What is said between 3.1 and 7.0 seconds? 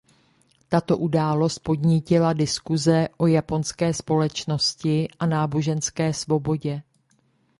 o japonské společnosti a náboženské svobodě.